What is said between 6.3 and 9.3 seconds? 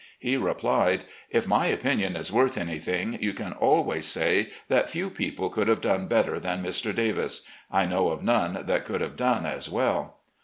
than Mr. Davis. I knew of none that could have